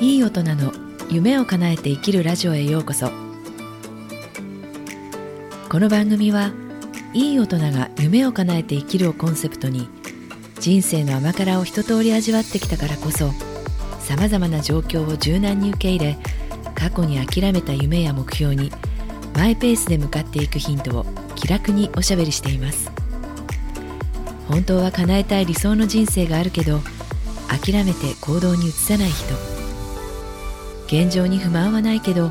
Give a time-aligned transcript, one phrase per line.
[0.00, 0.72] いい大人の
[1.08, 3.10] 夢を叶えて生きるラジオへようこそ。
[5.68, 6.52] この番組は
[7.12, 9.88] いい大人が夢を叶えて生きるをコンセプトに
[10.58, 13.30] 人生の甘辛を一通り味わってきたからこそ
[14.00, 16.18] さまざまな状況を柔軟に受け入れ
[16.74, 18.72] 過去に諦めた夢や目標に
[19.34, 21.06] マイペースで向かっていくヒントを
[21.36, 22.90] 気楽におしゃべりしています。
[24.48, 26.80] 本当は叶えたい理想の人生があるけど
[27.48, 29.53] 諦めて行動に移さない人。
[30.86, 32.30] 現状に不満はないけど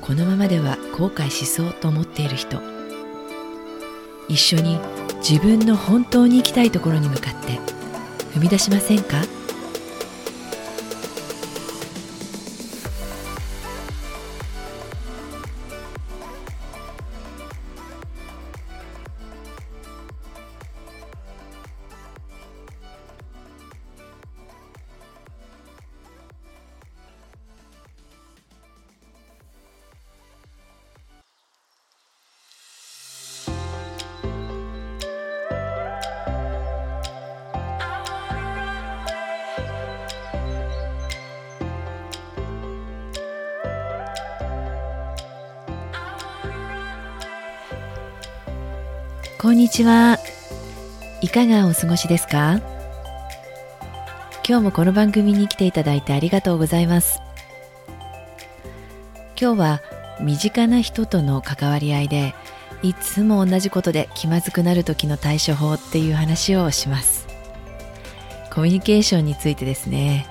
[0.00, 2.60] このままでは後悔しそうと思っている人。
[4.28, 4.78] 一緒に
[5.18, 7.60] 自分の本当に行きたいところに向かって
[8.34, 9.22] 踏み出しませんか？
[49.46, 50.18] こんにちは。
[51.20, 52.60] いかがお過ごしですか？
[54.44, 57.20] 今日もこの番組に来ていただいてありがとうございます。
[59.40, 59.82] 今日は
[60.20, 62.34] 身近な人との関わり合いで
[62.82, 67.28] いつも同じことで気まずくなる時の対処法っていう話をします。
[68.52, 70.26] コミュニケーションについてですね。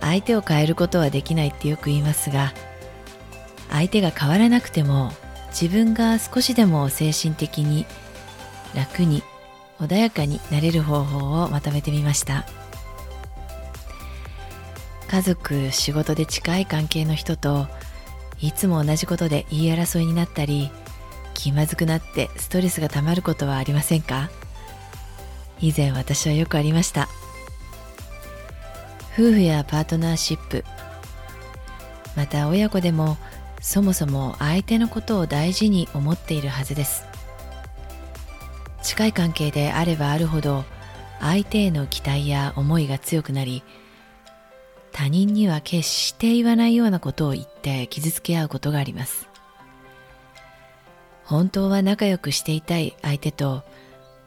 [0.00, 2.54] 相手を変えることはできないってよく言いますが
[3.68, 5.12] 相手が変わらなくても
[5.58, 7.86] 自分が少しでも精神的に
[8.74, 9.22] 楽に
[9.78, 12.44] 穏やかになれる方法をまとめてみました。
[15.08, 17.68] 家族仕事で近い関係の人と
[18.38, 20.70] いつも同じことで言い争いになったり
[21.32, 24.28] 気まずくなってストレスがたまることはありませんか？
[25.58, 27.08] 以前私はよくありました。
[29.14, 30.64] 夫婦やパートナーシップ
[32.14, 33.16] また親子でも
[33.60, 37.04] そもそも相手のことを大事に思っているはずです。
[38.82, 40.64] 近い関係であればあるほど
[41.20, 43.64] 相手への期待や思いが強くなり
[44.92, 49.28] 他人には決して言わないようなことを言って傷つけ合うことがあります。
[51.24, 53.64] 本当は仲良くしていたい相手と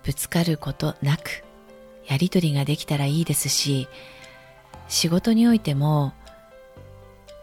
[0.04, 1.44] ぶつかることなく
[2.06, 3.88] やりとりができたらいいですし
[4.90, 6.14] 仕事においても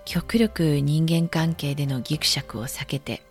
[0.06, 3.22] 極力人間関係でのギクシャクを避けて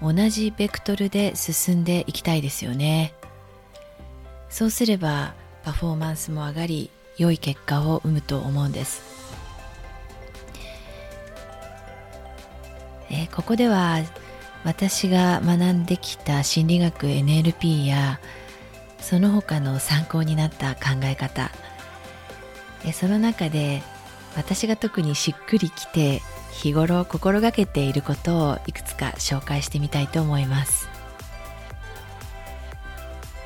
[0.00, 3.12] 同じベクトルで進んでいきたいですよね。
[4.48, 5.34] そうすれば
[5.64, 9.02] パフォーマンスも上がり良い結果を生むと思うんです、
[13.10, 13.98] え、ここでは
[14.64, 18.20] 私が学んできた心理学 NLP や
[19.00, 21.50] その他の参考になった考え方。
[22.92, 23.82] その中で
[24.36, 26.22] 私が特にしっくりきて
[26.52, 30.88] 日頃心がけていることをいくつか紹介してみたいと思います。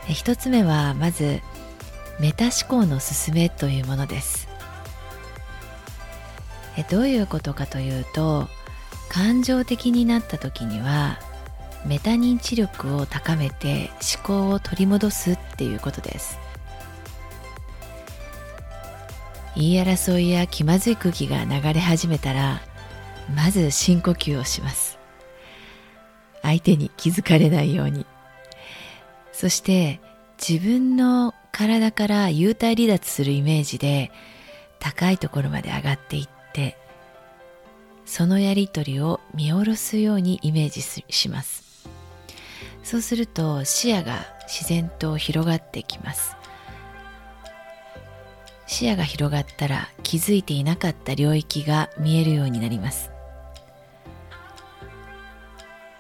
[0.09, 1.41] 一つ目はまず
[2.21, 4.49] メタ思考の勧めというものです。
[6.91, 8.49] どういうことかというと
[9.09, 11.19] 感情的になった時には
[11.87, 16.39] メタ認知力を高めて思考を取り戻すっていうことです。
[19.57, 22.61] 言い争いや気まずい空気が流れ始めたら
[23.35, 24.99] まず深呼吸をします。
[26.43, 28.07] 相手に気づかれないように。
[29.33, 30.01] そして
[30.39, 34.13] 自分の体から幽体離脱するイメージで
[34.79, 36.77] 高いところまで上がっていって
[38.05, 41.89] そのやりとりを見下ろすようにイメージします。
[42.85, 46.37] そうすると視野が自然と広がってきます。
[48.67, 53.11] 視野が広がったら気づいていなかった領域が見えるようになります。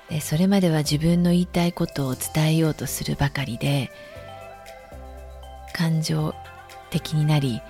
[0.08, 3.90] でそれまでは自分の言いたいことを伝えようとするばかりで
[5.72, 6.32] 感情
[6.90, 7.60] 的になり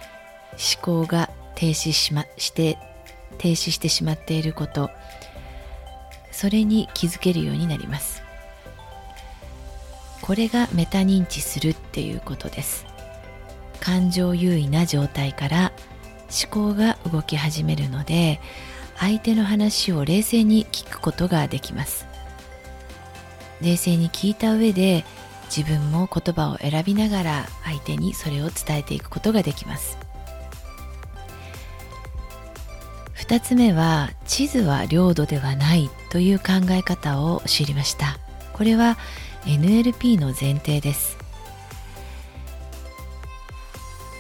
[0.53, 2.79] 思考が停止し,、ま、して
[3.39, 4.91] 停止してしまっていること
[6.31, 8.23] それに気づけるようになります。
[10.21, 12.86] これがメタ認知するっていうことです。
[13.87, 15.73] 感情優位な状態から
[16.51, 18.41] 思考が動き始めるので
[18.97, 22.05] 相手の話を冷静に聞くことができます。
[23.61, 25.05] 冷静に聞いた上で
[25.55, 29.97] 自分も言葉を選びながら相手にそれを伝えていくことができます。
[33.15, 38.19] 2つ目は地図は領土ではないという考え方を知りました。
[38.53, 38.99] これは
[39.45, 41.26] NLP の前提です。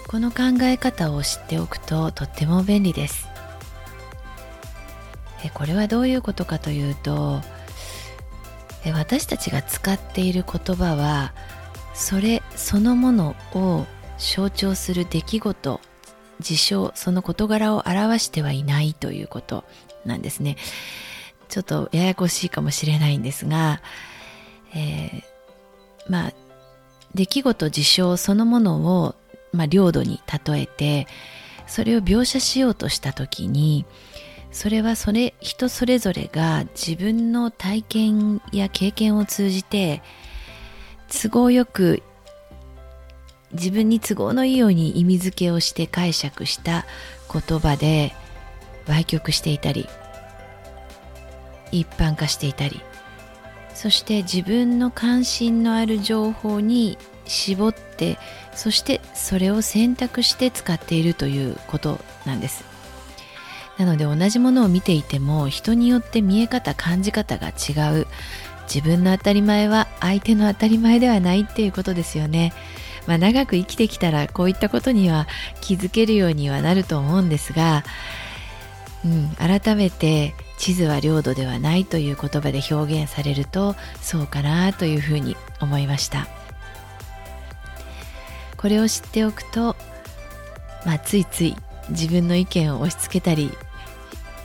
[0.09, 3.29] この考え方を知っておくととっても便利です。
[5.55, 7.41] これはどういうことかというと
[8.95, 11.33] 私たちが使っている言葉は
[11.95, 13.87] それそのものを
[14.19, 15.81] 象徴する出来事
[16.41, 19.65] 事象その事柄を表してはいないということ
[20.05, 20.57] なんですね。
[21.49, 23.81] ちょっとややこしいかもしれないんですが、
[24.75, 25.23] えー、
[26.09, 26.33] まあ
[27.15, 29.15] 出来事事象そのものを、
[29.53, 31.07] まあ、領土に例えて
[31.67, 33.87] それを描写しようとした時に
[34.53, 40.03] それはそれ人それぞれが自分の体験や経験を通じて
[41.09, 42.03] 都合よく
[43.53, 46.87] 自分に都合のいいように意味付けをして解釈した
[47.33, 48.15] 言葉で
[48.87, 49.89] 歪曲していたり
[51.73, 52.81] 一般化していたり。
[53.77, 58.19] そして自分の関心のある情報に絞って
[58.55, 62.65] そしてそれを選択して使っているということなんです。
[63.79, 68.07] なので同じものを見ていても人によって見え方感じ方が違う。
[68.73, 72.53] 自分の当たり前は相手の当たり前ではないっていうことですよね。
[73.07, 75.29] まあ、長く生きてきたらこういったことには
[75.61, 77.85] 気づけるようにはなると思うんですが、
[79.05, 86.27] うん、改めて地図は領土ではないという言葉で表現されるとそうかなというふうに思いました。
[88.57, 89.77] これを知っておくと、
[90.85, 91.57] まあ、ついつい
[91.91, 93.51] 自分の意見を押し付けたり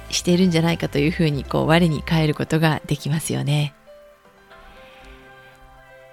[0.10, 3.74] しているんじゃないかというふうにこう我に返ることができますよね。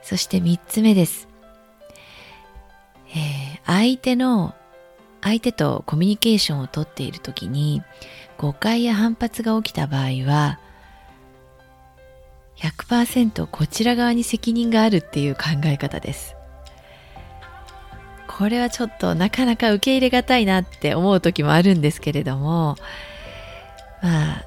[0.03, 1.29] そして3つ目です。
[3.11, 4.55] えー、相手の
[5.21, 7.83] 相手とコミュニケーションをとっている時に
[8.39, 10.61] 誤解や反発が起きた場合は
[12.57, 16.38] 100%こちら側に責任があるっていう考え方です。
[18.29, 22.77] これはちょっとなかなか受け入れがたいなって思う時もあるんですけれども
[24.03, 24.45] まあ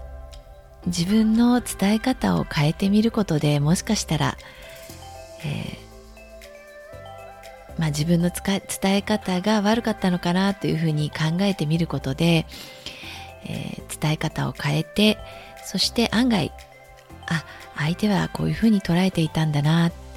[0.85, 4.37] 自分の伝え方を変えてみることでもしかしたら、
[5.43, 8.61] えーまあ、自分の伝
[8.95, 12.45] え方が悪かったのかなというふうに考えてみることで、
[13.45, 15.17] えー、伝え方を変えて
[15.65, 16.51] そして案外
[17.27, 17.43] あ
[17.77, 20.10] 相手はこういうふうに捉えていたんだなって、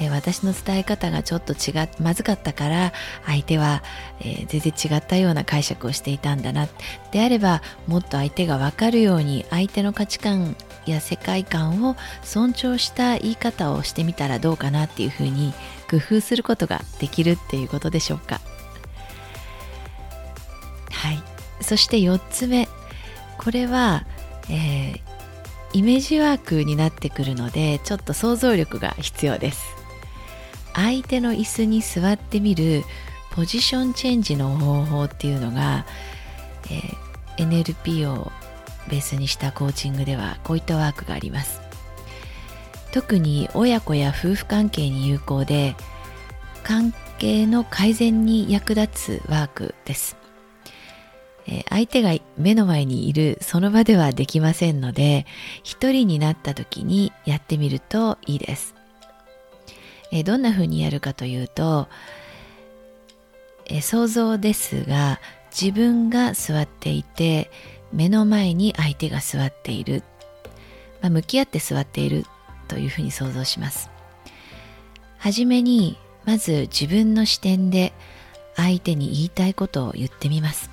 [0.00, 2.92] えー、私の伝え方がちょっと違まずかったから
[3.26, 3.82] 相手は、
[4.20, 6.68] えー、全然違ったような解釈をしていたんだな。
[7.10, 10.56] であればもっと相手が分かるように相手の価値観
[10.86, 15.52] や世界観を尊重した言い方をしてみたらどうかなっていうふうに
[15.90, 18.40] 工夫することができるっていうことでしょうか。
[20.90, 21.22] はい。
[21.60, 22.68] そして4つ目。
[23.38, 24.04] これは、
[24.50, 25.00] えー、
[25.72, 29.77] イメージワークになってくるのでちょっと想像力が必要です。
[30.78, 32.84] 相手の椅子に座ってみる
[33.32, 35.86] ポジションチェンジの方法っていうのが、
[36.70, 38.30] えー、NLP を
[38.88, 41.60] ベースにしたコーチングではこういったワークがあります。
[42.92, 45.74] 特に親子や夫婦関係に有効で
[46.62, 50.16] 関係の改善に役立つワークです、
[51.46, 55.26] え相手が目の前にいるその場ではできませんので
[55.62, 58.74] 一人になった時にやってみるといいです、
[60.10, 61.88] えどんな風にやるかというと、
[63.66, 67.50] え想像ですが自分が座っていて
[67.92, 70.02] 目の前に相手が座っている、
[71.00, 72.24] まあ、向き合って座っている
[72.66, 73.90] というふうに想像します。
[75.18, 77.92] はじめにまず自分の視点で
[78.56, 80.70] 相手に言いたいことを言ってみます。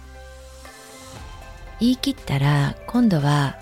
[1.79, 3.57] 言い切ったら今度は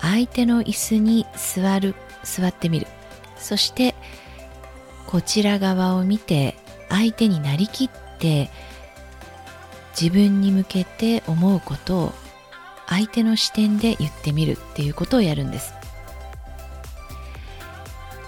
[0.00, 2.86] 相手の椅子に座る座ってみる。
[3.38, 3.94] そして
[5.10, 6.56] こちら側を見て
[6.88, 8.48] 相手になりきって
[10.00, 12.12] 自分に向けて思うことを
[12.86, 15.74] 相手の視点で言ってみるっていうことをやるんです。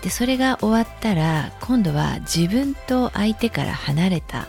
[0.02, 4.48] でそれが終わったら今度は自分と相手から離れた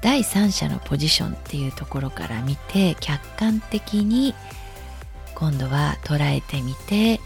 [0.00, 4.36] 第三者のポジションっていうところから見て客観的に
[5.34, 7.20] 今度は捉えてみて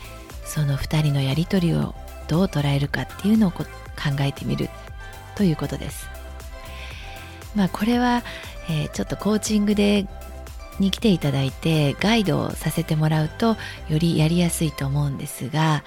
[0.47, 1.95] その2人のやり取りを
[2.33, 3.65] どう捉えるかっていうのを考
[4.21, 4.71] えてみる
[5.37, 6.09] ということです。
[7.55, 8.23] まあこれは、
[8.71, 10.07] えー、ちょっとコーチングで
[10.79, 13.59] に来ていただいてガイドをさせてもらうと
[13.91, 15.85] よりやりやすいと思うんですが、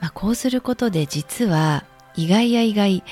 [0.00, 1.84] まあ、こうすることで実は
[2.14, 3.02] 意外や意外、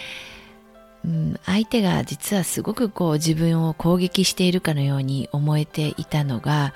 [1.06, 6.74] うん、相手が実はすごくこう自分を攻撃しているかのように思えていたのが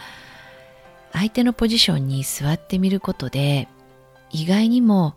[1.12, 3.68] 相手のポジションに座ってみることで
[4.30, 5.14] 意外にも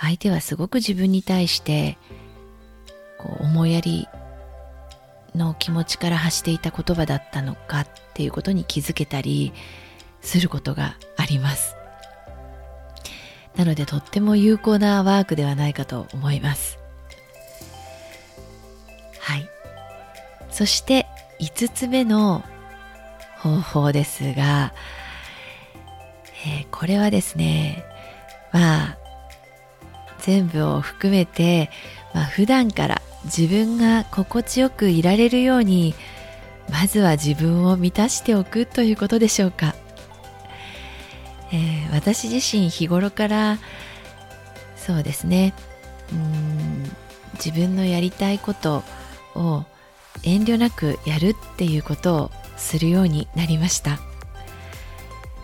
[0.00, 1.98] 相手はすごく自分に対して
[3.18, 4.08] こう思いやり
[5.34, 9.52] の気持ちから発していた言葉だったのかっていうことに気づけたり
[10.20, 11.74] することがあります。
[13.56, 16.78] なのでとっても有効なワークではないかと思います。
[19.18, 19.48] はい。
[20.50, 21.06] そして
[21.40, 22.44] 5つ目の
[23.38, 24.72] 方法ですが、
[26.46, 27.84] えー、これはですね
[28.52, 28.98] まあ
[30.28, 31.70] 全部を含めて、
[32.12, 35.94] まあ、普段から自分が心地よくいられるように
[36.70, 39.74] まずは自分を満たしておくということでしょうか、
[41.50, 43.58] えー、私自身日頃から
[44.76, 45.54] そうですね。
[46.12, 46.84] うん
[47.42, 48.82] 自分のやりたいこと
[49.34, 49.64] を
[50.24, 53.98] 遠慮なくやるっていうことをするようになりました。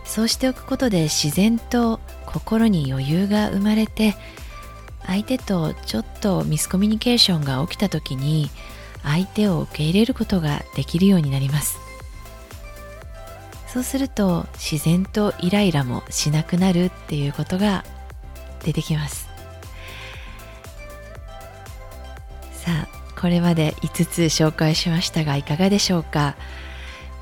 [0.04, 4.14] そうしておくことで自然と心に余裕が生まれて
[5.06, 8.50] 相手とちょっとミスコミュニケーションが起きた時に
[9.02, 11.78] 相手を受け入れることができるようになります。
[13.68, 17.84] そうすると自然とイライラもしなくなるっていうことが
[18.64, 19.28] 出てきます。
[22.52, 26.36] さあこれまで5つ紹介しましたがいかがでしょうか？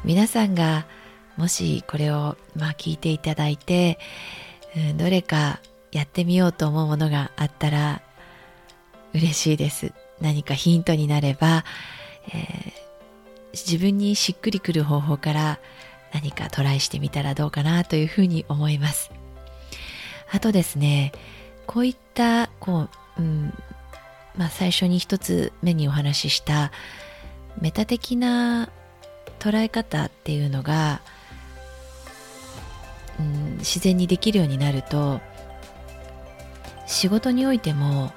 [0.05, 0.87] 皆さんが
[1.37, 3.99] もしこれをまあ聞いていただいて、
[4.77, 5.59] うん、どれか
[5.93, 8.03] やってみようと思うものがあったら
[9.15, 9.93] 嬉しいです。
[10.21, 11.65] 何かヒントになれば、
[12.29, 12.73] えー、
[13.53, 15.59] 自分にしっくりくる方法から
[16.13, 19.11] 何かトライしてみたらどうかなというふうに思います。
[20.31, 21.13] あとですね
[21.67, 23.55] こういったこう、うん
[24.37, 26.73] まあ、最初に一つ目にお話しした
[27.61, 28.71] メタ的な
[29.39, 31.03] 捉え方っていうのが、
[33.21, 35.21] うん、自然にできるようになると
[36.93, 38.13] 仕事においても、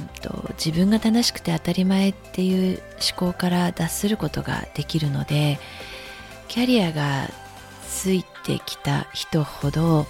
[0.00, 2.82] うんと、自分が正しくて当たり前っていう
[3.16, 5.58] 思考から脱することができるので
[6.46, 7.28] キャリアが
[7.88, 10.06] ついてきた人ほど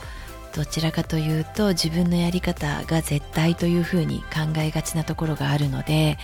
[0.54, 6.18] どちらかというと自分のやり方が絶対というふうに考えがちなところがあるので、え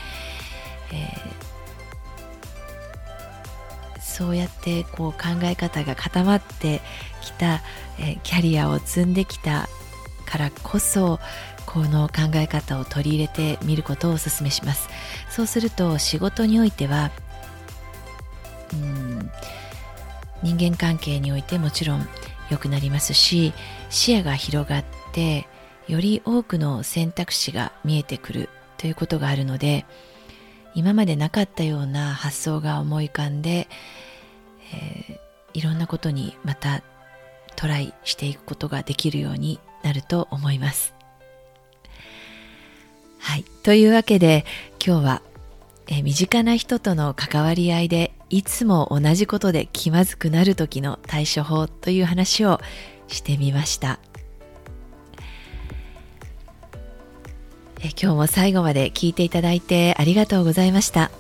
[3.97, 6.81] ー、そうやってこう考え方が固まって
[7.21, 7.63] きた、
[7.99, 9.69] えー、キャリアを積んできた
[10.25, 11.21] からこそ
[11.67, 14.89] この考え方を取り入れてみることをお勧めします。
[15.31, 17.11] そうすると仕事においては
[18.73, 19.31] うん
[20.43, 22.07] 人間関係においてもちろん
[22.51, 23.53] 良くなりますし
[23.91, 25.47] 視野が広がって
[25.89, 29.87] より多くの選択肢が見えてくるということがあるので
[30.75, 33.69] 今までなかったような発想が思い浮かんで、
[34.75, 36.83] えー、いろんなことにまた
[37.57, 40.95] トライしていくことができるようになると思います。
[43.21, 43.45] はい。
[43.63, 44.45] というわけで
[44.85, 45.23] 今日は
[45.87, 52.61] え身近な人との関わり合いでいつも同じことで気まずくなる時の対処法という話を
[53.09, 53.99] してみました
[57.81, 61.11] え今日も最後まで聞いていただいてありがとうございました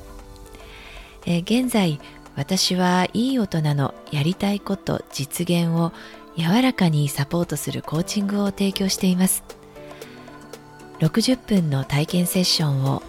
[1.26, 2.00] え現在
[2.36, 5.92] 私はいい大人のやりたいこと実現を
[6.36, 9.44] 柔らかにサポートするコーチングを提供しています。
[11.00, 13.02] 60分の体験セッションを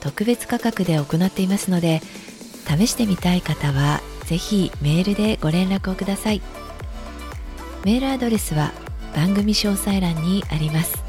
[0.00, 2.00] 特別価格で行っていますので
[2.66, 6.42] 試してみたい方はぜひメールでご連絡をください。
[7.84, 8.72] メールアドレスは
[9.14, 11.02] 番組詳細欄にあります。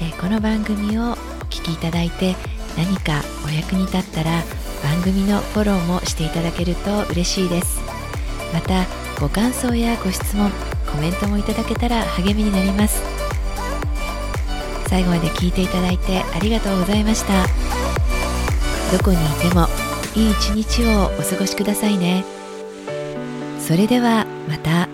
[0.00, 1.14] えこの番組をお
[1.50, 2.36] 聞きいただいて
[2.76, 4.42] 何かお役に立ったら
[4.82, 7.97] 番組のフォローもしていただけると嬉しいです。
[8.52, 8.86] また
[9.20, 10.50] ご感想やご質問
[10.90, 13.02] コメントもいただけたら励みになります。
[14.88, 17.46] 最後まで聞いていただいてありがとうございました。
[18.96, 19.66] どこにいても
[20.14, 22.24] いい一日をお過ごしくださいね。
[23.60, 24.87] それではまた。